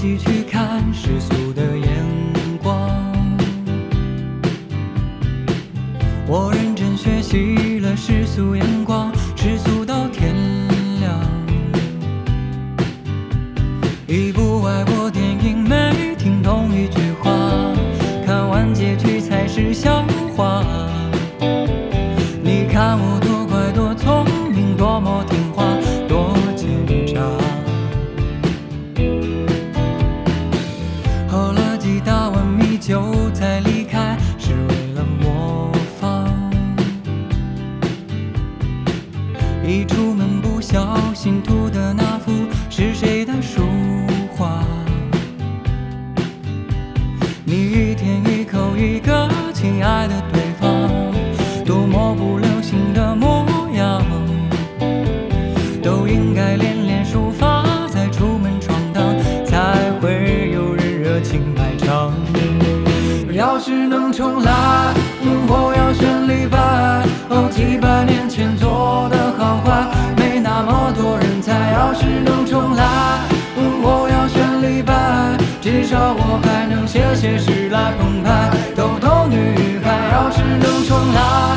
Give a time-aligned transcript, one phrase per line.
[0.00, 1.88] 己去看世俗的眼
[2.62, 2.90] 光。
[6.26, 10.34] 我认真学习了世俗眼光，世俗到天
[11.00, 11.20] 亮。
[14.06, 14.53] 一步
[39.66, 42.30] 一出门不小心涂的那幅
[42.68, 43.62] 是谁的书
[44.36, 44.62] 画？
[47.46, 50.90] 你一天一口一个亲爱的对方，
[51.64, 54.02] 多么不流行的模样，
[55.82, 59.02] 都应该练练书法，再出门闯荡，
[59.46, 62.12] 才会有人热情买账。
[63.64, 64.52] 要是能重来，
[65.48, 66.58] 我要选李白。
[67.30, 69.88] 哦，几百年前做的好坏，
[70.18, 71.72] 没那么多人猜。
[71.72, 72.84] 要是能重来，
[73.56, 74.92] 我要选李白。
[75.62, 80.12] 至少我还能写写诗来澎湃，逗逗女孩。
[80.12, 81.56] 要是能重来，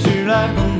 [0.00, 0.79] 写写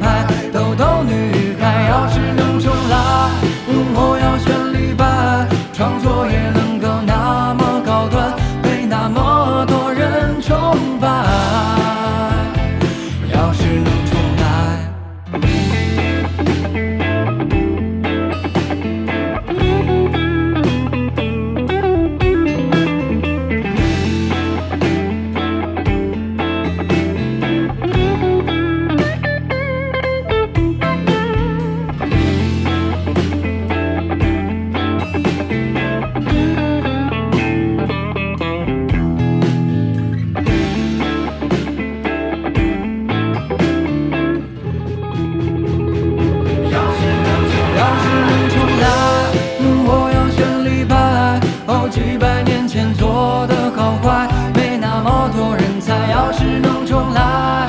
[51.91, 55.93] 几百年前做的好坏，没那么多人猜。
[56.11, 57.67] 要是能重来，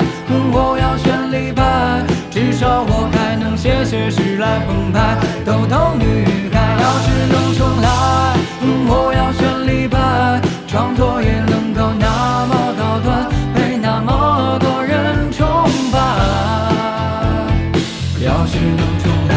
[0.52, 2.04] 我要选李白。
[2.30, 5.18] 至少我还能写写诗来澎湃。
[5.44, 7.88] 逗逗女孩，要是能重来，
[8.86, 10.40] 我要选李白。
[10.68, 15.44] 创作也能够那么高端，被那么多人崇
[15.92, 15.98] 拜。
[18.24, 19.32] 要是能重来。